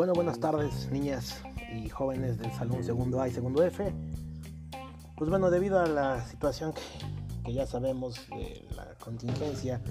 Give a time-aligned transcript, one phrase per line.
[0.00, 1.42] Bueno, buenas tardes, niñas
[1.76, 3.92] y jóvenes del Salón Segundo A y Segundo F.
[5.14, 6.72] Pues bueno, debido a la situación
[7.44, 9.82] que, ya sabemos de la contingencia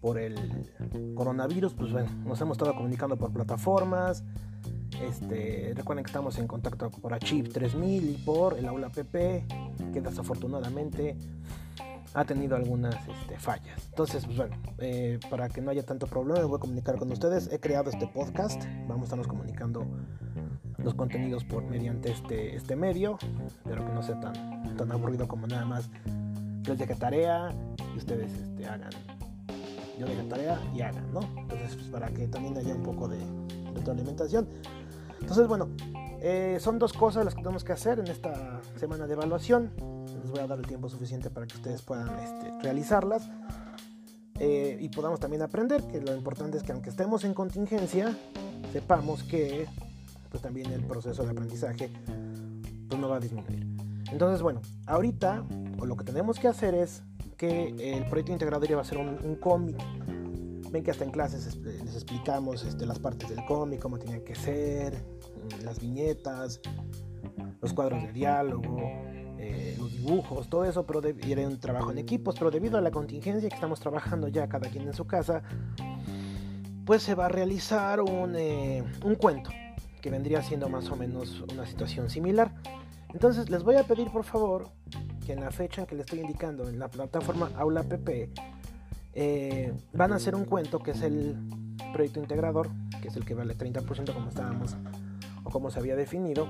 [0.00, 0.72] por el
[1.16, 4.22] coronavirus, pues bueno, nos hemos estado comunicando por plataformas.
[5.02, 9.44] Este, recuerden que estamos en contacto por Achip 3000 y por el Aula PP,
[9.92, 11.16] que desafortunadamente
[12.14, 13.86] ha tenido algunas este, fallas.
[13.90, 17.50] Entonces, pues bueno, eh, para que no haya tanto problema, voy a comunicar con ustedes.
[17.52, 18.62] He creado este podcast.
[18.86, 19.86] Vamos a estarnos comunicando
[20.78, 23.18] los contenidos por mediante este, este medio.
[23.46, 25.90] Espero que no sea tan, tan aburrido como nada más
[26.62, 27.50] yo deje tarea
[27.94, 28.90] y ustedes este, hagan.
[29.98, 31.20] Yo deje tarea y hagan, ¿no?
[31.20, 33.18] Entonces, pues para que también haya un poco de
[33.74, 34.48] retroalimentación.
[35.20, 35.68] Entonces, bueno,
[36.20, 39.70] eh, son dos cosas las que tenemos que hacer en esta semana de evaluación
[40.30, 43.28] voy a dar el tiempo suficiente para que ustedes puedan este, realizarlas
[44.40, 48.16] eh, y podamos también aprender que lo importante es que aunque estemos en contingencia,
[48.72, 49.66] sepamos que
[50.30, 51.90] pues también el proceso de aprendizaje
[52.88, 53.66] pues no va a disminuir.
[54.12, 55.44] Entonces, bueno, ahorita
[55.82, 57.02] lo que tenemos que hacer es
[57.36, 59.76] que el proyecto integrador va a ser un, cómic.
[60.70, 64.34] Ven que hasta en clases les explicamos este, las partes del cómic, cómo tienen que
[64.34, 65.02] ser,
[65.64, 66.60] las viñetas,
[67.60, 68.92] los cuadros de diálogo,
[69.38, 72.90] eh, los dibujos, todo eso, pero era un trabajo en equipos, pero debido a la
[72.90, 75.42] contingencia que estamos trabajando ya cada quien en su casa,
[76.84, 79.50] pues se va a realizar un, eh, un cuento
[80.00, 82.52] que vendría siendo más o menos una situación similar.
[83.12, 84.70] Entonces les voy a pedir por favor
[85.24, 88.30] que en la fecha en que les estoy indicando en la plataforma Aula PP
[89.14, 91.36] eh, van a hacer un cuento que es el
[91.92, 92.70] proyecto integrador,
[93.02, 94.76] que es el que vale 30% como estábamos
[95.44, 96.48] o como se había definido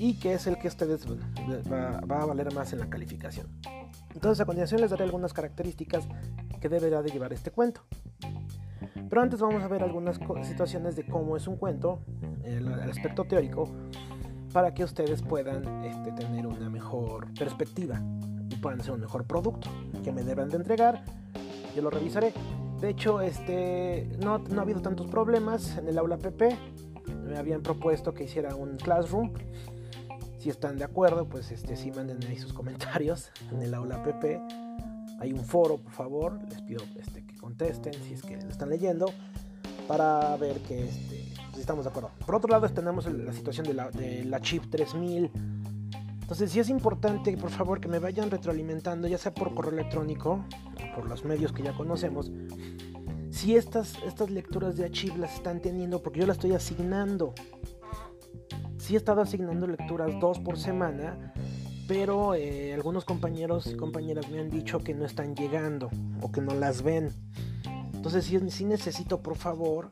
[0.00, 3.46] y que es el que ustedes va, a valer más en la calificación.
[4.14, 6.08] Entonces a continuación les daré algunas características
[6.58, 7.82] que deberá de llevar este cuento.
[9.10, 12.00] Pero antes vamos a ver algunas situaciones de cómo es un cuento,
[12.44, 13.68] el, aspecto teórico,
[14.54, 18.00] para que ustedes puedan este, tener una mejor perspectiva
[18.48, 19.68] y puedan hacer un mejor producto
[20.02, 21.04] que me deban de entregar.
[21.76, 22.32] Yo lo revisaré.
[22.80, 26.56] De hecho, este, no, no ha habido tantos problemas en el aula PP.
[27.28, 29.34] Me habían propuesto que hiciera un classroom
[30.40, 34.40] si están de acuerdo, pues este, sí manden ahí sus comentarios en el aula PP.
[35.20, 38.70] Hay un foro, por favor, les pido este, que contesten si es que lo están
[38.70, 39.06] leyendo
[39.86, 42.10] para ver que este, pues, estamos de acuerdo.
[42.24, 45.30] Por otro lado tenemos la situación de la, de la chip 3000.
[46.22, 50.44] Entonces sí es importante, por favor, que me vayan retroalimentando, ya sea por correo electrónico,
[50.94, 52.30] por los medios que ya conocemos,
[53.30, 57.34] si estas, estas lecturas de chip las están teniendo, porque yo las estoy asignando
[58.90, 61.32] sí he estado asignando lecturas dos por semana,
[61.86, 65.90] pero eh, algunos compañeros y compañeras me han dicho que no están llegando
[66.20, 67.12] o que no las ven.
[67.94, 69.90] Entonces sí, necesito por favor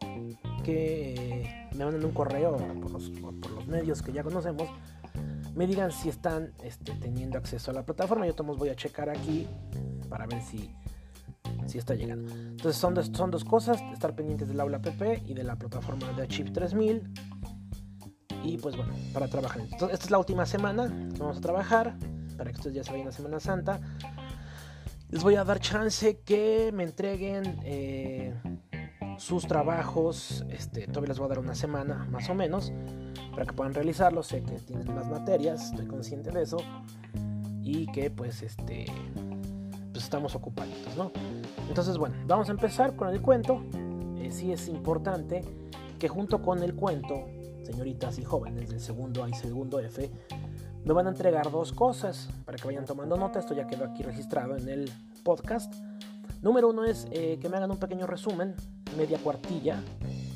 [0.64, 4.68] que me manden un correo por los, medios que ya conocemos,
[5.54, 8.26] me digan si están este, teniendo acceso a la plataforma.
[8.26, 9.46] Yo todos voy a checar aquí
[10.08, 10.74] para ver si,
[11.66, 12.34] si está llegando.
[12.34, 16.12] Entonces son, dos, son dos cosas, estar pendientes del aula PP y de la plataforma
[16.14, 17.12] de Chip 3000
[18.48, 19.60] y pues bueno, para trabajar.
[19.60, 21.96] Entonces, esta es la última semana que vamos a trabajar,
[22.36, 23.80] para que ustedes ya se vayan a Semana Santa.
[25.10, 28.34] Les voy a dar chance que me entreguen eh,
[29.18, 30.44] sus trabajos.
[30.48, 32.72] Este, todavía les voy a dar una semana más o menos
[33.32, 34.28] para que puedan realizarlos.
[34.28, 36.58] Sé que tienen más materias, estoy consciente de eso.
[37.62, 38.86] Y que pues este
[39.92, 41.12] pues estamos ocupados, ¿no?
[41.68, 43.62] Entonces, bueno, vamos a empezar con el cuento.
[44.18, 45.44] Eh, sí es importante
[45.98, 47.26] que junto con el cuento
[47.70, 50.10] señoritas y jóvenes del segundo A y segundo F,
[50.84, 53.38] me van a entregar dos cosas para que vayan tomando nota.
[53.38, 54.90] Esto ya quedó aquí registrado en el
[55.22, 55.72] podcast.
[56.40, 58.54] Número uno es eh, que me hagan un pequeño resumen,
[58.96, 59.82] media cuartilla,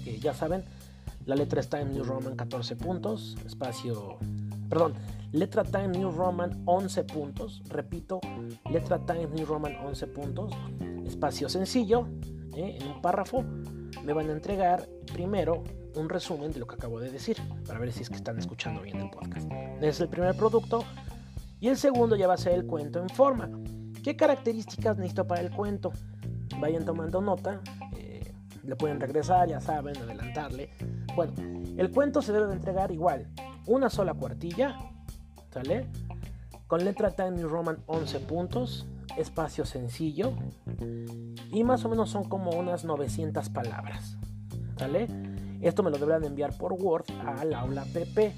[0.04, 0.64] que ya saben,
[1.24, 4.18] la letra está en New Roman 14 puntos, espacio,
[4.68, 4.94] perdón,
[5.30, 8.20] letra Time New Roman 11 puntos, repito,
[8.68, 10.52] letra Time New Roman 11 puntos,
[11.06, 12.08] espacio sencillo,
[12.56, 13.44] eh, en un párrafo,
[14.04, 15.62] me van a entregar primero
[15.94, 18.82] un resumen de lo que acabo de decir, para ver si es que están escuchando
[18.82, 19.50] bien el podcast.
[19.78, 20.84] Ese es el primer producto.
[21.60, 23.48] Y el segundo ya va a ser el cuento en forma.
[24.02, 25.92] ¿Qué características necesito para el cuento?
[26.58, 27.60] Vayan tomando nota.
[27.96, 28.32] Eh,
[28.64, 30.70] le pueden regresar, ya saben, adelantarle.
[31.14, 31.34] Bueno,
[31.76, 33.28] el cuento se debe de entregar igual.
[33.66, 34.76] Una sola cuartilla,
[35.52, 35.86] ¿sale?
[36.66, 38.86] Con letra Time Roman 11 puntos,
[39.16, 40.32] espacio sencillo.
[41.50, 44.16] Y más o menos son como unas 900 palabras,
[44.78, 45.08] ¿sale?
[45.60, 48.34] Esto me lo deberán enviar por Word al aula PP.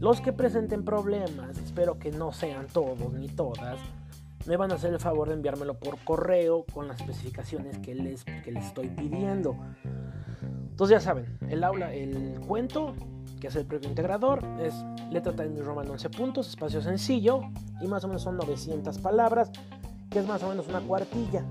[0.00, 3.80] Los que presenten problemas, espero que no sean todos ni todas,
[4.46, 8.24] me van a hacer el favor de enviármelo por correo con las especificaciones que les,
[8.46, 9.56] les estoy pidiendo.
[10.70, 12.94] Entonces ya saben, el aula, el cuento,
[13.40, 14.74] que es el propio integrador, es
[15.10, 17.40] letra Times Roman 11 puntos, espacio sencillo,
[17.80, 19.50] y más o menos son 900 palabras,
[20.10, 21.44] que es más o menos una cuartilla.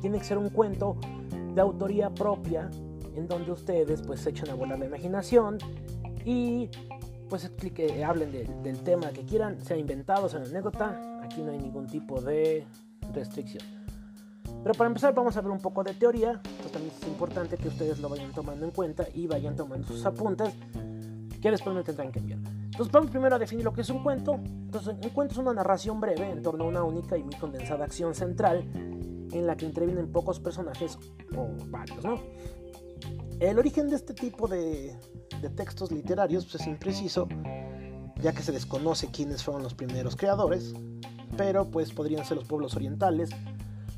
[0.00, 0.96] Tiene que ser un cuento
[1.54, 2.70] de autoría propia,
[3.14, 5.58] en donde ustedes pues echen a volar la imaginación
[6.24, 6.68] y
[7.28, 11.86] pues explique, hablen del tema que quieran, sea inventado, sea anécdota, aquí no hay ningún
[11.86, 12.66] tipo de
[13.14, 13.64] restricción.
[14.62, 17.68] Pero para empezar vamos a ver un poco de teoría, pues también es importante que
[17.68, 20.54] ustedes lo vayan tomando en cuenta y vayan tomando sus apuntes
[21.40, 22.38] que después me tendrán que enviar.
[22.72, 24.34] Entonces vamos primero a definir lo que es un cuento.
[24.34, 27.84] Entonces un cuento es una narración breve en torno a una única y muy condensada
[27.84, 28.64] acción central
[29.30, 30.98] en la que intervienen pocos personajes
[31.36, 32.18] o varios, ¿no?
[33.40, 34.96] El origen de este tipo de,
[35.40, 37.28] de textos literarios pues, es impreciso,
[38.20, 40.72] ya que se desconoce quiénes fueron los primeros creadores,
[41.36, 43.30] pero pues podrían ser los pueblos orientales,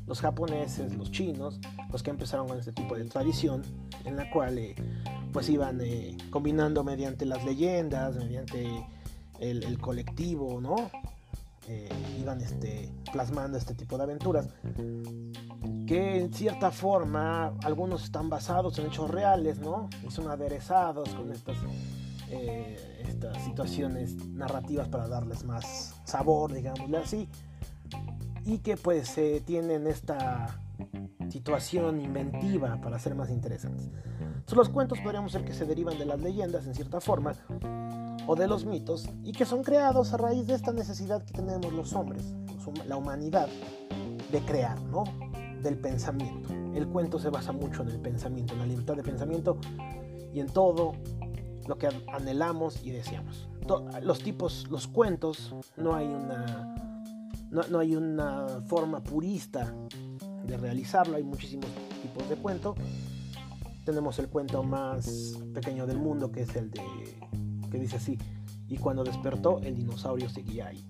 [0.07, 1.59] los japoneses, los chinos,
[1.91, 3.63] los que empezaron con este tipo de tradición,
[4.03, 4.75] en la cual eh,
[5.35, 8.87] pues iban eh, combinando mediante las leyendas, mediante
[9.41, 10.77] el, colectivo, ¿no?
[11.67, 11.89] Eh,
[12.21, 14.47] iban este, plasmando este tipo de aventuras
[15.85, 19.89] que en cierta forma algunos están basados en hechos reales, ¿no?
[20.07, 21.57] Y son aderezados con estas,
[23.05, 27.27] estas situaciones narrativas para darles más sabor, digámosle así
[28.45, 30.61] y que pues eh, tienen esta
[31.29, 33.89] situación inventiva para ser más interesantes.
[34.53, 37.33] los cuentos podríamos ser que se derivan de las leyendas en cierta forma
[38.27, 41.73] o de los mitos y que son creados a raíz de esta necesidad que tenemos
[41.73, 42.33] los hombres,
[42.87, 43.47] la humanidad,
[44.31, 45.03] de crear, ¿no?
[45.61, 46.49] Del pensamiento.
[46.73, 49.57] El cuento se basa mucho en el pensamiento, en la libertad de pensamiento
[50.33, 50.93] y en todo
[51.67, 53.49] lo que anhelamos y deseamos.
[54.01, 56.75] Los tipos, los cuentos, no hay una
[57.49, 59.73] no, hay una forma purista
[60.45, 61.67] de realizarlo, hay muchísimos
[62.01, 62.75] tipos de cuento.
[63.85, 66.81] Tenemos el cuento más pequeño del mundo, que es el de
[67.69, 68.17] que dice así,
[68.67, 70.85] y cuando despertó el dinosaurio seguía ahí.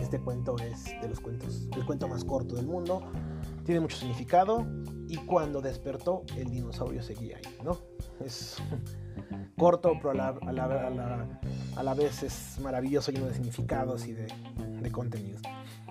[0.00, 3.02] Este cuento es de los cuentos, el cuento más corto del mundo,
[3.64, 4.66] tiene mucho significado
[5.06, 7.56] y cuando despertó el dinosaurio seguía ahí.
[7.62, 7.78] ¿no?
[8.24, 8.56] Es
[9.58, 10.28] corto, pero a la,
[11.76, 14.26] a la, vez es maravilloso, lleno de significados y de,
[14.80, 15.42] de contenidos.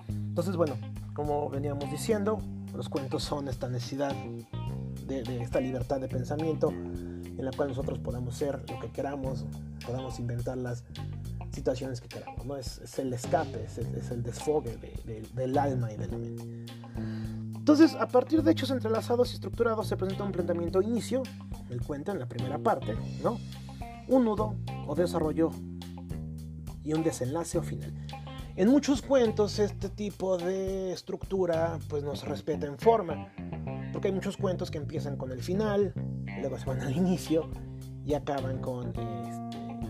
[0.08, 0.76] Entonces, bueno,
[1.14, 2.38] como veníamos diciendo,
[2.74, 4.14] los cuentos son esta necesidad
[5.06, 9.44] de, esta libertad de pensamiento en la cual nosotros podemos ser lo que queramos,
[9.86, 10.84] podamos inventar las
[11.52, 12.56] situaciones que queramos, ¿no?
[12.56, 13.78] Es, el escape, es
[14.10, 14.76] el, desfogue
[15.34, 16.74] del alma y de la mente.
[17.56, 21.22] Entonces, a partir de hechos entrelazados y estructurados se presenta un planteamiento inicio,
[21.70, 23.38] el cuento en la primera parte, ¿no?
[24.08, 24.56] Un nudo
[24.86, 25.50] o desarrollo
[26.82, 27.94] y un desenlace o final.
[28.56, 33.32] En muchos cuentos este tipo de estructura pues no se respeta en forma,
[33.92, 35.92] porque hay muchos cuentos que empiezan con el final,
[36.40, 37.50] luego se van al inicio
[38.04, 38.92] y acaban con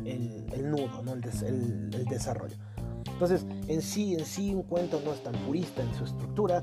[0.07, 1.13] este, el, nudo, ¿no?
[1.13, 2.57] el, el, desarrollo.
[3.07, 6.63] Entonces, en sí, en sí un cuento no es tan purista en su estructura.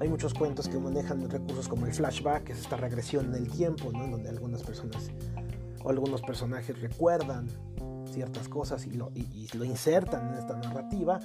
[0.00, 3.50] Hay muchos cuentos que manejan recursos como el flashback, que es esta regresión en el
[3.50, 4.08] tiempo, ¿no?
[4.08, 5.10] donde algunas personas
[5.84, 7.46] o algunos personajes recuerdan
[8.16, 9.12] ciertas cosas y lo,
[9.62, 11.20] insertan en esta narrativa,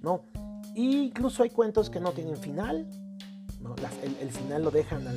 [0.00, 0.22] ¿no?
[0.74, 2.88] incluso hay cuentos que no tienen final,
[4.22, 5.12] el, final lo dejan a,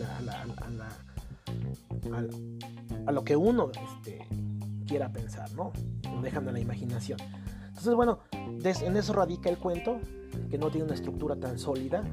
[3.07, 4.27] a, lo que uno este,
[4.85, 5.71] quiera pensar, ¿no?
[6.13, 7.17] Lo dejan a la imaginación.
[7.69, 10.01] Entonces, bueno, en eso radica el cuento,
[10.49, 12.03] que no tiene una estructura tan sólida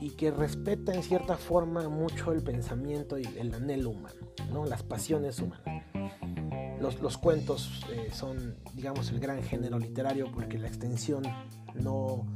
[0.00, 4.20] y que respeta en cierta forma mucho el pensamiento y el anhelo humano,
[4.52, 4.64] ¿no?
[4.64, 5.79] las pasiones humanas.
[6.80, 11.22] Los, cuentos eh, son, digamos, el gran género literario porque la extensión
[11.74, 12.26] no,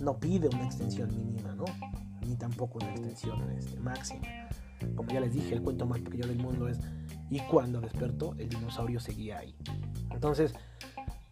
[0.00, 1.64] no pide una extensión mínima, ¿no?
[2.26, 4.20] Ni tampoco una extensión este, máxima.
[4.94, 6.78] Como ya les dije, el cuento más pequeño del mundo es
[7.30, 9.56] Y cuando despertó, el dinosaurio seguía ahí.
[10.10, 10.52] Entonces,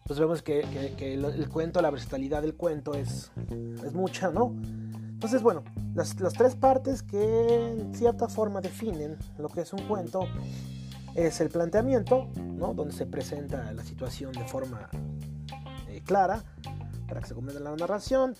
[0.05, 0.61] pues vemos que,
[0.99, 3.31] el, cuento, la versatilidad del cuento es,
[3.85, 4.55] es mucha, ¿no?
[5.19, 5.63] Entonces, bueno,
[5.93, 10.27] las, las tres partes que en cierta forma definen lo que es un cuento
[11.25, 12.73] es el planteamiento, ¿no?
[12.73, 14.89] donde se presenta la situación de forma
[15.89, 16.43] eh, clara
[17.07, 18.35] para que se comprenda la narración.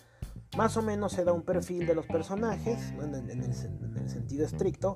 [0.58, 3.54] Más o menos se da un perfil de los personajes en, el,
[4.10, 4.96] sentido estricto.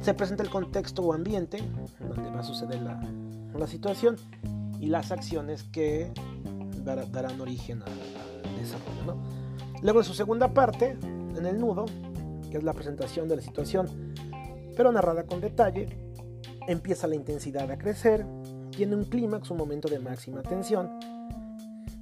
[0.00, 1.58] Se presenta el contexto o ambiente
[1.98, 4.16] donde va a suceder la, situación
[4.78, 6.12] y las acciones que
[6.84, 9.04] darán origen al, desarrollo.
[9.06, 9.16] ¿no?
[9.82, 11.86] Luego en su segunda parte, en el nudo,
[12.50, 14.14] que es la presentación de la situación,
[14.76, 16.09] pero narrada con detalle,
[16.70, 18.24] empieza la intensidad a crecer,
[18.70, 20.88] tiene un clímax, un momento de máxima tensión,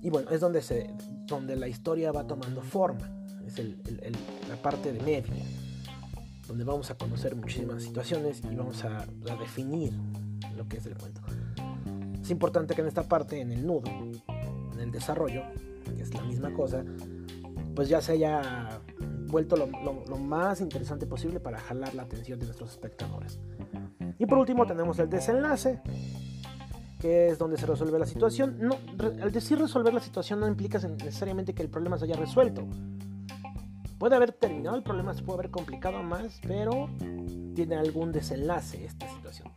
[0.02, 0.90] y bueno, es donde, se,
[1.26, 3.10] donde la historia va tomando forma,
[3.46, 3.58] es
[4.48, 5.32] la parte de media.
[6.46, 9.92] donde vamos a conocer muchísimas situaciones y vamos a, a definir
[10.56, 11.20] lo que es el cuento.
[12.22, 15.42] Es importante que en esta parte, en el nudo, en el desarrollo,
[15.84, 16.84] que es la misma cosa,
[17.74, 18.80] pues ya se haya
[19.28, 19.66] vuelto lo,
[20.18, 23.38] más interesante posible para jalar la atención de nuestros espectadores.
[24.18, 25.80] Y por último tenemos el desenlace,
[27.00, 28.56] que es donde se resuelve la situación.
[28.60, 28.76] No,
[29.22, 32.66] al decir resolver la situación no implica necesariamente que el problema se haya resuelto.
[33.98, 36.88] Puede haber terminado el problema, se puede haber complicado más, pero
[37.54, 39.50] tiene algún desenlace esta situación.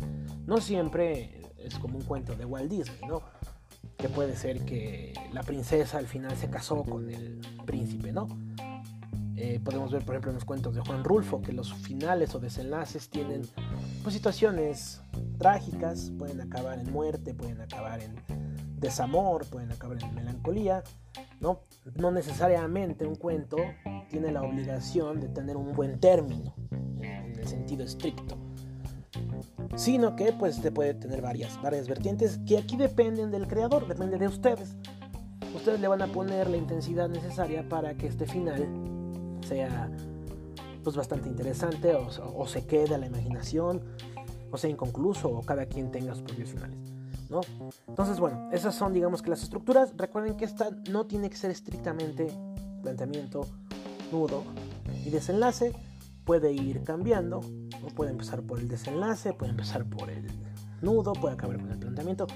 [0.45, 3.21] No siempre es como un cuento de Walt Disney, ¿no?
[3.97, 8.27] Que puede ser que la princesa al final se casó con el príncipe, ¿no?
[9.43, 12.39] Eh, podemos ver, por ejemplo, en los cuentos de Juan Rulfo que los finales o
[12.39, 13.41] desenlaces tienen
[14.03, 15.01] pues, situaciones
[15.39, 18.13] trágicas, pueden acabar en muerte, pueden acabar en
[18.77, 20.83] desamor, pueden acabar en melancolía,
[21.39, 21.61] ¿no?
[21.95, 23.57] No necesariamente un cuento
[24.11, 26.53] tiene la obligación de tener un buen término,
[27.01, 28.37] en el sentido estricto,
[29.75, 34.19] sino que pues se puede tener varias, varias vertientes que aquí dependen del creador, depende
[34.19, 34.75] de ustedes.
[35.55, 39.00] Ustedes le van a poner la intensidad necesaria para que este final
[39.51, 39.91] sea
[40.81, 43.81] pues bastante interesante o, se quede a la imaginación
[44.49, 46.77] o sea inconcluso o cada quien tenga sus propios finales.
[47.29, 47.41] ¿no?
[47.87, 49.93] Entonces, bueno, esas son digamos que las estructuras.
[49.97, 52.27] Recuerden que esta no tiene que ser estrictamente
[52.81, 53.45] planteamiento,
[54.11, 54.43] nudo
[55.05, 55.73] y desenlace.
[56.25, 60.27] Puede ir cambiando, o puede empezar por el desenlace, puede empezar por el
[60.81, 62.27] nudo, puede acabar con el planteamiento.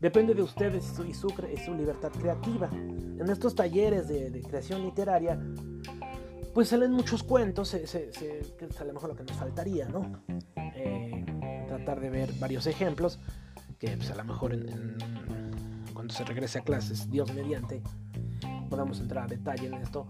[0.00, 1.28] Depende de ustedes y su,
[1.64, 2.68] su, libertad creativa.
[2.72, 5.38] En estos talleres de creación literaria
[6.54, 10.22] pues salen muchos cuentos, se, que es a lo mejor lo que nos faltaría, ¿no?
[10.56, 13.18] Eh, tratar de ver varios ejemplos,
[13.78, 14.56] que pues, a lo mejor
[15.94, 17.82] cuando se regrese a clases, Dios mediante,
[18.68, 20.06] podamos entrar a detalle en esto.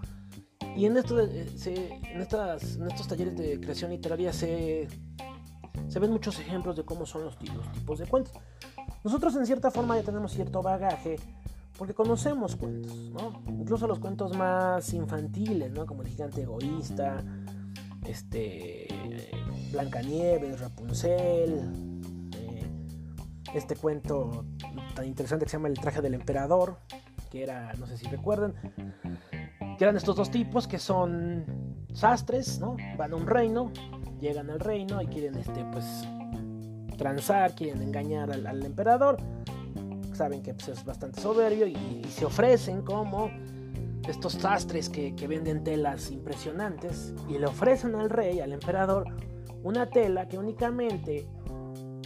[0.76, 4.88] Y en, esto, eh, en, estas, en estos talleres de creación literaria se,
[5.88, 8.32] se ven muchos ejemplos de cómo son los, los tipos de cuentos.
[9.04, 11.16] Nosotros en cierta forma ya tenemos cierto bagaje
[11.82, 13.42] porque conocemos cuentos, ¿no?
[13.48, 15.84] Incluso los cuentos más infantiles, ¿no?
[15.84, 17.24] Como el gigante egoísta,
[18.06, 18.86] este,
[19.72, 22.70] Blancanieves, Rapunzel, eh,
[23.52, 24.44] este cuento
[24.94, 26.78] tan interesante que se llama El traje del emperador,
[27.32, 28.54] que era, no sé si recuerdan,
[29.76, 31.44] que eran estos dos tipos que son
[31.94, 32.76] sastres, ¿no?
[32.96, 33.72] Van a un reino,
[34.20, 35.84] llegan al reino y quieren, este, pues,
[36.96, 39.16] transar, quieren engañar al emperador
[40.14, 43.30] saben que pues, es bastante soberbio y, se ofrecen como
[44.06, 49.06] estos sastres que, venden telas impresionantes y le ofrecen al rey, al emperador,
[49.62, 51.26] una tela que únicamente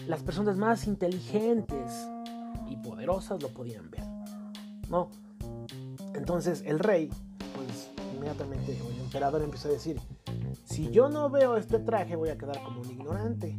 [0.06, 2.08] las personas más inteligentes
[2.68, 4.04] y poderosas lo podían ver.
[4.88, 5.10] ¿No?
[6.14, 7.10] Entonces el rey,
[7.54, 10.00] pues inmediatamente, el emperador empezó a decir,
[10.64, 13.58] si yo no veo este traje voy a quedar como un ignorante.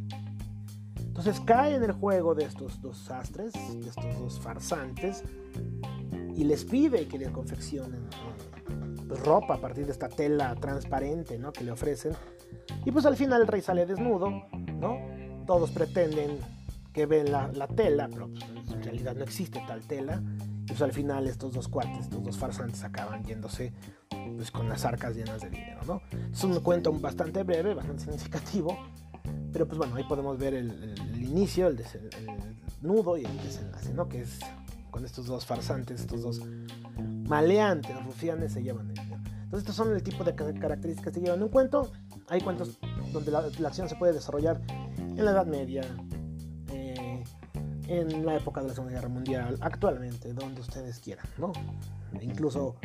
[1.18, 5.24] Entonces cae en el juego de estos dos sastres, de estos dos farsantes,
[6.36, 8.08] y les pide que le confeccionen
[9.08, 11.52] pues, ropa a partir de esta tela transparente ¿no?
[11.52, 12.12] que le ofrecen.
[12.84, 14.44] Y pues al final el rey sale desnudo,
[14.78, 14.96] ¿no?
[15.44, 16.38] Todos pretenden
[16.92, 20.22] que ven la, tela, pero pues, en realidad no existe tal tela.
[20.62, 23.72] Y pues al final estos dos cuates, estos dos farsantes acaban yéndose
[24.36, 26.00] pues, con las arcas llenas de dinero, ¿no?
[26.32, 28.78] Es un cuento bastante breve, bastante significativo,
[29.52, 30.94] pero pues bueno, ahí podemos ver el,
[31.28, 31.84] inicio, el,
[32.82, 34.08] nudo y el desenlace, ¿no?
[34.08, 34.38] Que es
[34.90, 36.40] con estos dos farsantes, estos dos
[37.28, 38.90] maleantes, rufianes se llevan.
[38.90, 41.90] Entonces estos son el tipo de características que llevan un cuento.
[42.28, 42.78] Hay cuentos
[43.12, 44.60] donde la, acción se puede desarrollar
[44.98, 45.82] en la Edad Media,
[46.72, 47.24] eh,
[47.86, 51.52] en la época de la Segunda Guerra Mundial, actualmente, donde ustedes quieran, ¿no?
[52.20, 52.76] incluso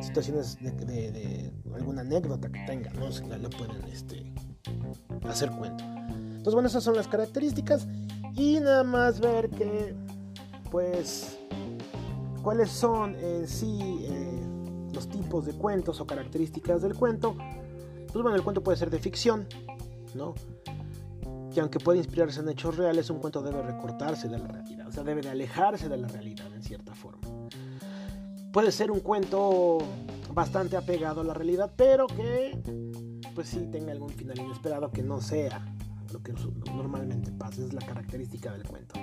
[0.00, 3.10] situaciones de, alguna anécdota que tengan, ¿no?
[3.10, 4.32] Se la, pueden este,
[5.28, 5.84] hacer cuento.
[6.44, 7.88] Entonces, bueno, esas son las características.
[8.34, 9.94] Y nada más ver que,
[10.70, 11.38] pues,
[12.42, 14.42] cuáles son en sí eh,
[14.92, 17.34] los tipos de cuentos o características del cuento.
[18.12, 19.46] Pues bueno, el cuento puede ser de ficción,
[20.14, 20.34] ¿no?
[21.54, 24.92] Que aunque puede inspirarse en hechos reales, un cuento debe recortarse de la realidad, o
[24.92, 27.26] sea, debe de alejarse de la realidad en cierta forma.
[28.52, 29.78] Puede ser un cuento
[30.34, 32.60] bastante apegado a la realidad, pero que
[33.34, 35.73] pues sí tenga algún final inesperado que no sea
[36.14, 36.32] lo que
[36.72, 38.94] normalmente pasa, es la característica del cuento.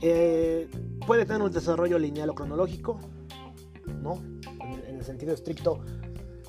[0.00, 0.68] Eh,
[1.06, 2.98] puede tener un desarrollo lineal o cronológico,
[4.02, 4.18] ¿no?
[4.88, 5.80] En, el sentido estricto,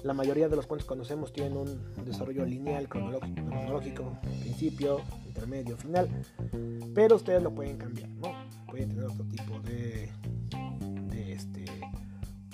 [0.04, 5.76] la mayoría de los cuentos que conocemos tienen un desarrollo lineal, cronológico, cronológico principio, intermedio,
[5.76, 6.10] final,
[6.96, 8.32] pero ustedes lo pueden cambiar, ¿no?
[8.68, 10.10] Pueden tener otro tipo de,
[11.10, 11.66] de, este,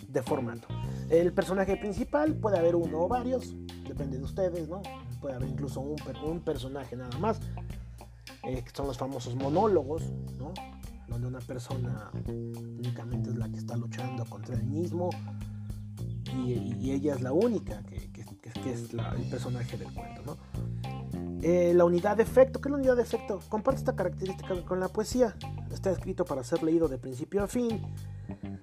[0.07, 0.67] de formato.
[1.09, 3.53] El personaje principal puede haber uno o varios,
[3.87, 4.81] depende de ustedes, ¿no?
[5.19, 7.39] Puede haber incluso un, un personaje nada más,
[8.43, 10.03] eh, que son los famosos monólogos,
[10.37, 10.53] ¿no?
[11.07, 15.09] Donde una persona únicamente es la que está luchando contra el mismo
[16.33, 18.09] y, ella es la única que,
[18.65, 20.37] es el personaje del cuento, ¿no?
[21.41, 23.39] Eh, la unidad de efecto, ¿qué es la unidad de efecto?
[23.47, 25.35] Comparte esta característica con la poesía.
[25.71, 27.81] Está escrito para ser leído de principio a fin.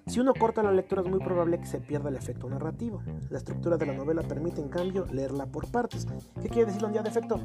[0.07, 3.03] Si uno corta la lectura es muy probable que se pierda el efecto narrativo.
[3.31, 6.07] La estructura de la novela permite, en cambio, leerla por partes.
[6.41, 7.41] ¿Qué quiere decir la unidad de efecto?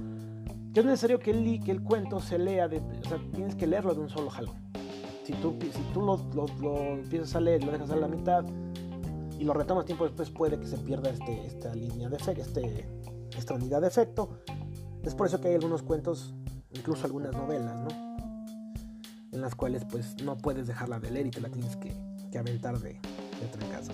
[0.74, 3.68] Que es necesario que el, que el cuento se lea, de, o sea, tienes que
[3.68, 4.56] leerlo de un solo jalón.
[5.24, 6.18] Si tú, si tú lo,
[6.62, 8.46] lo, empiezas a leer, lo dejas a la mitad
[9.38, 12.88] y lo retomas tiempo después, puede que se pierda este, esta línea de efecto, este,
[13.38, 14.30] esta unidad de efecto
[15.04, 16.34] es por eso que hay algunos cuentos,
[16.72, 17.88] incluso algunas novelas, ¿no?
[19.32, 21.96] En las cuales pues no puedes dejarla de leer y te la tienes que,
[22.38, 23.92] aventar de, de trancazo.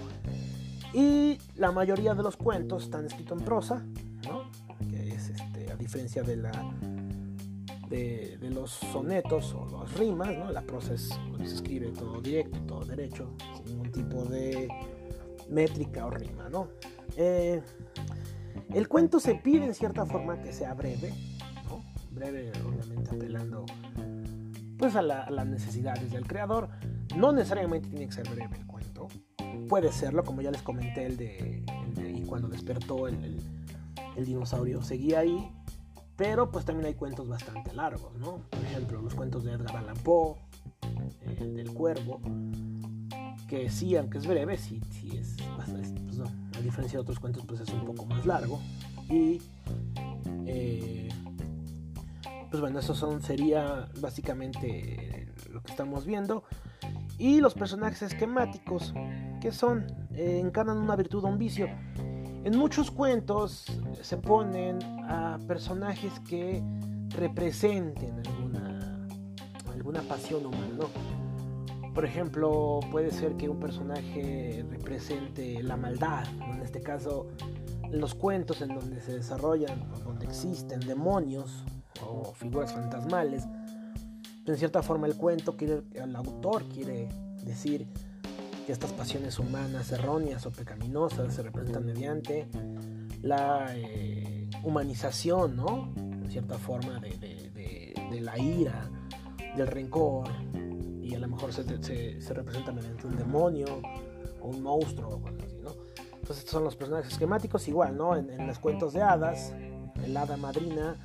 [0.94, 3.84] Y la mayoría de los cuentos están escritos en prosa,
[4.28, 4.50] ¿no?
[4.90, 6.52] Que es este, a diferencia de la
[7.90, 10.52] de, los sonetos o las rimas, ¿no?
[10.52, 14.68] La prosa es, se escribe todo directo, todo derecho, sin ningún tipo de
[15.50, 16.70] métrica o rima, ¿no?
[17.16, 17.62] Eh,
[18.74, 21.14] el cuento se pide en cierta forma que sea breve,
[22.12, 23.66] breve obviamente apelando
[24.78, 26.70] pues a, las necesidades del creador.
[27.18, 29.08] No necesariamente tiene que ser breve el cuento,
[29.68, 31.64] puede serlo, como ya les comenté, el de,
[32.16, 33.42] y cuando despertó el,
[34.16, 35.52] dinosaurio seguía ahí,
[36.16, 38.42] pero pues también hay cuentos bastante largos, ¿no?
[38.52, 40.36] Por ejemplo, los cuentos de Edgar Allan Poe,
[41.40, 42.22] el del cuervo,
[43.48, 47.20] que sí, aunque es breve, sí, sí es bastante, pues no, a diferencia de otros
[47.20, 48.62] cuentos, pues es un poco más largo.
[49.10, 49.42] Y
[50.46, 51.10] eh,
[52.52, 56.44] pues bueno, eso son, sería básicamente lo que estamos viendo.
[57.18, 58.94] Y los personajes esquemáticos,
[59.42, 61.68] que son, eh, encarnan una virtud o un vicio.
[62.44, 63.66] En muchos cuentos
[64.02, 66.64] se ponen a personajes que
[67.10, 69.08] representen alguna,
[69.72, 70.86] alguna pasión humana.
[71.94, 77.28] Por ejemplo, puede ser que un personaje represente la maldad, en este caso
[77.92, 81.64] los cuentos en donde se desarrollan donde existen demonios
[82.06, 83.48] o figuras fantasmales,
[84.48, 87.10] en cierta forma el cuento quiere, el autor quiere
[87.44, 87.88] decir
[88.66, 92.48] que estas pasiones humanas erróneas o pecaminosas se representan mediante
[93.22, 95.94] la eh, humanización, ¿no?
[95.96, 97.18] En cierta forma de,
[98.10, 98.90] de la ira,
[99.56, 100.28] del rencor,
[101.08, 101.64] y a lo mejor se,
[102.22, 103.82] se, representa mediante un demonio
[104.42, 105.72] o un monstruo o cosas así, ¿no?
[106.14, 108.16] Entonces estos son los personajes esquemáticos, igual, ¿no?
[108.16, 109.54] En, los cuentos de hadas,
[110.04, 110.96] el hada madrina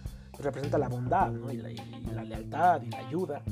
[0.42, 1.50] representa la bondad, ¿no?
[1.50, 3.42] Y la, lealtad y la ayuda.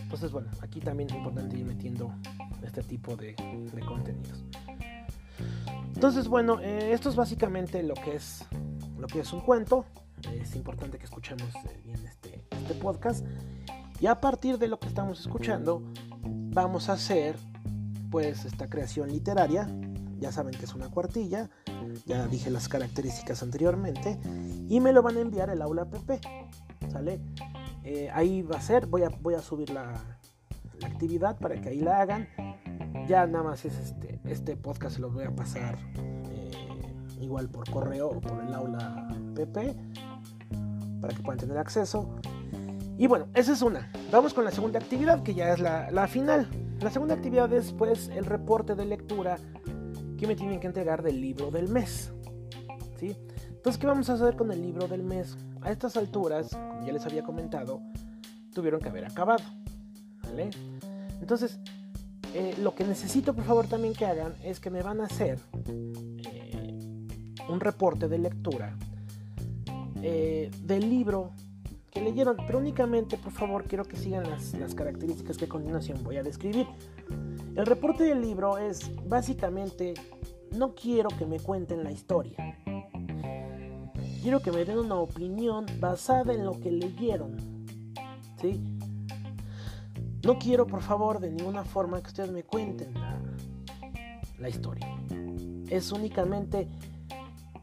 [0.00, 2.12] Entonces, bueno, aquí también es importante ir metiendo
[2.62, 3.34] este tipo de,
[3.86, 4.44] contenidos.
[5.94, 8.44] Entonces, bueno, eh, esto es básicamente lo que es,
[8.98, 9.84] lo que es un cuento.
[10.32, 13.24] Es importante que escuchemos eh, bien este, este podcast.
[14.00, 15.82] Y a partir de lo que estamos escuchando,
[16.24, 17.36] vamos a hacer
[18.10, 19.68] pues esta creación literaria.
[20.18, 21.50] Ya saben que es una cuartilla,
[22.06, 24.18] ya dije las características anteriormente,
[24.68, 26.20] y me lo van a enviar el aula PP.
[26.90, 27.20] ¿Sale?
[27.84, 29.92] Eh, ahí va a ser, voy a, voy a subir la,
[30.84, 32.28] actividad para que ahí la hagan.
[33.06, 35.78] Ya nada más es este, este podcast se lo voy a pasar
[36.30, 36.50] eh,
[37.20, 39.76] igual por correo o por el aula PP
[41.00, 42.08] para que puedan tener acceso.
[42.96, 43.90] Y bueno, esa es una.
[44.10, 46.46] Vamos con la segunda actividad, que ya es la, final.
[46.80, 49.38] La segunda actividad es pues el reporte de lectura
[50.22, 52.12] que me tienen que entregar del libro del mes.
[53.00, 53.16] ¿Sí?
[53.48, 55.36] Entonces, ¿qué vamos a hacer con el libro del mes?
[55.62, 57.82] A estas alturas, como ya les había comentado,
[58.54, 59.42] tuvieron que haber acabado.
[60.22, 60.50] ¿Vale?
[61.20, 61.58] Entonces,
[62.34, 65.40] eh, lo que necesito por favor también que hagan es que me van a hacer
[65.66, 66.76] eh,
[67.48, 68.76] un reporte de lectura
[70.02, 71.32] eh, del libro
[71.92, 76.16] que leyeron, pero únicamente, por favor, quiero que sigan las, características que a continuación voy
[76.16, 76.66] a describir.
[77.54, 79.92] El reporte del libro es básicamente,
[80.56, 82.58] no quiero que me cuenten la historia.
[84.22, 87.36] Quiero que me den una opinión basada en lo que leyeron.
[88.40, 88.58] ¿Sí?
[90.24, 92.94] No quiero, por favor, de ninguna forma que ustedes me cuenten
[94.38, 94.88] la historia.
[95.68, 96.68] Es únicamente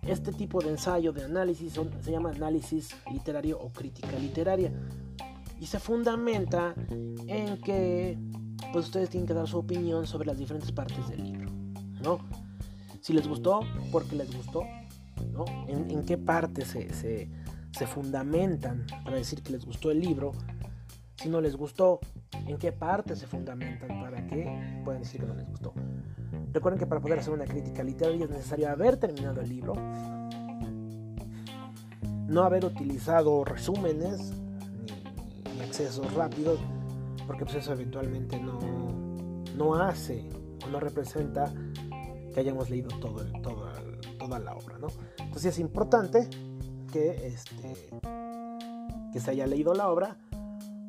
[0.09, 4.71] este tipo de ensayo, de análisis, se llama análisis literario o crítica literaria.
[5.59, 6.73] Y se fundamenta
[7.27, 8.17] en que
[8.71, 11.49] pues ustedes tienen que dar su opinión sobre las diferentes partes del libro.
[12.01, 12.19] ¿no?
[13.01, 14.63] Si les gustó, porque les gustó,
[15.31, 15.45] ¿no?
[15.67, 20.31] En, qué parte se, se, fundamentan para decir que les gustó el libro.
[21.15, 21.99] Si no les gustó,
[22.47, 25.73] en qué parte se fundamentan para que puedan decir que no les gustó.
[26.53, 29.73] Recuerden que para poder hacer una crítica literaria es necesario haber terminado el libro
[32.29, 34.31] no haber utilizado resúmenes
[35.55, 36.59] ni, accesos rápidos,
[37.25, 38.59] porque pues eso eventualmente no,
[39.55, 40.29] no hace
[40.65, 41.51] o no representa
[42.33, 43.25] que hayamos leído todo
[44.19, 44.87] toda la obra, ¿no?
[45.17, 46.29] Entonces es importante
[46.91, 47.89] que, este,
[49.11, 50.17] que se haya leído la obra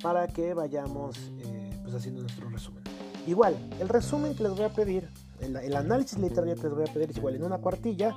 [0.03, 2.83] para que vayamos eh, pues haciendo nuestro resumen.
[3.27, 5.09] Igual, el resumen que les voy a pedir,
[5.41, 8.15] el, análisis literario les voy a pedir es igual en una cuartilla,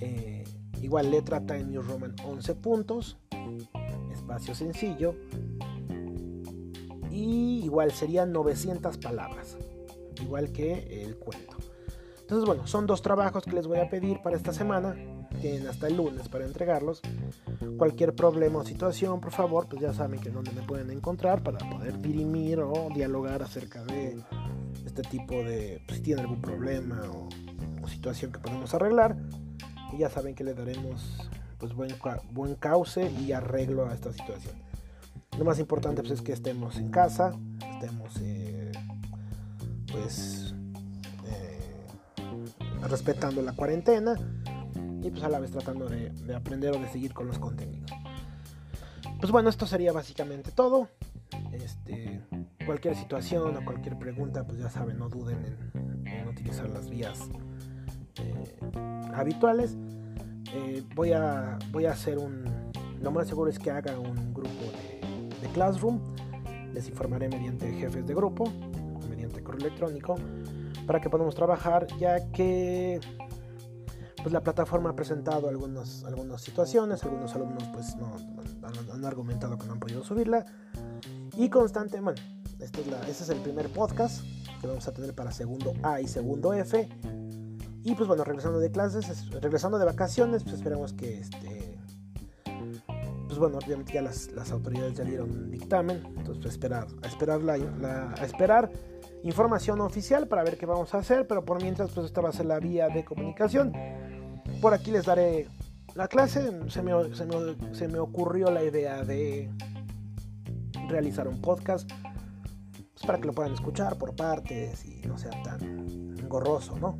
[0.00, 0.44] eh,
[0.82, 3.18] igual letra Time New Roman 11 puntos,
[4.12, 5.14] espacio sencillo,
[7.10, 9.56] y igual serían 900 palabras,
[10.20, 11.56] igual que el cuento.
[12.20, 14.96] Entonces, bueno, son dos trabajos que les voy a pedir para esta semana.
[15.42, 17.02] Tienen hasta el lunes para entregarlos.
[17.76, 21.42] Cualquier problema o situación, por favor, pues ya saben que es donde me pueden encontrar
[21.42, 24.16] para poder dirimir o dialogar acerca de
[24.94, 27.28] este tipo de, pues, si tienen algún problema o,
[27.88, 29.16] situación que podemos arreglar.
[29.92, 31.28] Y ya saben que le daremos
[31.58, 31.94] pues buen,
[32.30, 34.54] buen cauce y arreglo a esta situación.
[35.38, 37.32] Lo más importante pues, es que estemos en casa,
[37.74, 38.72] estemos eh,
[39.92, 40.54] pues
[42.88, 44.14] respetando la cuarentena
[45.02, 47.90] y pues a la vez tratando de, aprender o de seguir con los contenidos.
[49.20, 50.88] Pues bueno, esto sería básicamente todo.
[52.66, 55.38] Cualquier situación o cualquier pregunta, pues ya saben, no duden
[55.74, 57.28] en, utilizar las vías
[58.16, 58.56] eh,
[59.14, 59.76] habituales.
[60.52, 62.44] Eh, voy, a, voy a hacer un,
[63.00, 64.50] lo más seguro es que haga un grupo
[65.42, 66.00] de, Classroom.
[66.72, 68.50] Les informaré mediante jefes de grupo,
[69.08, 70.16] mediante correo electrónico
[70.86, 72.98] para que podamos trabajar, ya que
[74.16, 78.16] pues la plataforma ha presentado algunas, algunas situaciones, algunos alumnos pues no,
[78.92, 80.46] han, argumentado que no han podido subirla
[81.36, 82.22] y constantemente,
[82.64, 84.24] este es, el primer podcast
[84.60, 86.88] que vamos a tener para segundo A y segundo F
[87.82, 91.78] y pues bueno, regresando de clases, regresando de vacaciones, pues esperamos que este
[93.26, 97.54] pues bueno, obviamente ya las, autoridades ya dieron dictamen, entonces pues, esperar, a esperar la,
[98.12, 98.70] a esperar
[99.24, 102.32] información oficial para ver qué vamos a hacer, pero por mientras pues esta va a
[102.32, 103.72] ser la vía de comunicación.
[104.60, 105.48] Por aquí les daré
[105.94, 106.92] la clase, se me,
[107.74, 109.50] se me, ocurrió la idea de
[110.88, 111.90] realizar un podcast
[113.06, 115.62] para que lo puedan escuchar por partes y no sea tan
[116.18, 116.98] engorroso, ¿no?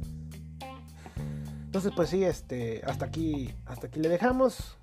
[1.65, 4.77] Entonces pues sí, este, hasta aquí, hasta aquí le dejamos.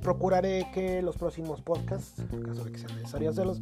[0.00, 3.60] Procuraré que los próximos podcasts, en caso de que sean necesarios hacerlos,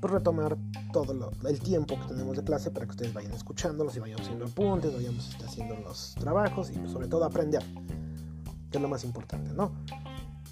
[0.00, 0.56] pues retomar
[0.92, 4.46] todo el tiempo que tenemos de clase para que ustedes vayan escuchándolos y vayan haciendo
[4.46, 7.62] apuntes, vayamos este, haciendo los trabajos y pues, sobre todo aprender,
[8.70, 9.72] que es lo más importante, ¿no?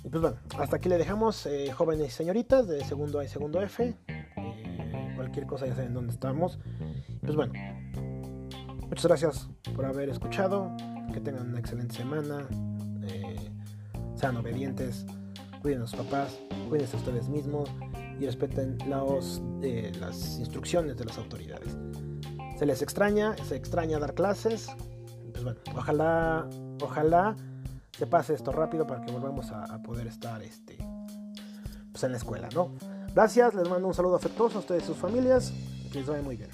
[0.05, 3.29] Y pues bueno, hasta aquí le dejamos, eh, jóvenes y señoritas de segundo A y
[3.29, 3.96] segundo F.
[5.38, 6.59] Cualquier cosa ya saben dónde estamos.
[7.20, 7.53] Pues bueno,
[8.88, 10.77] muchas gracias por haber escuchado.
[11.12, 12.44] Que tengan una excelente semana.
[13.05, 13.48] Eh,
[14.16, 15.07] sean obedientes.
[15.62, 16.37] Cuiden a sus papás.
[16.68, 17.70] Cuídense a ustedes mismos
[18.18, 21.77] y respeten los, eh, las instrucciones de las autoridades.
[22.59, 24.66] Se les extraña, se extraña dar clases.
[25.31, 26.48] Pues bueno, ojalá,
[26.83, 27.37] ojalá
[27.96, 30.79] se pase esto rápido para que volvamos a, poder estar este,
[31.92, 32.72] pues en la escuela, ¿no?
[33.14, 35.53] Gracias, les mando un saludo afectuoso a ustedes y sus familias.
[35.92, 36.51] Que les vaya muy bien.